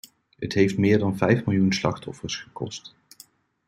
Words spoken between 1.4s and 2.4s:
miljoen slachtoffers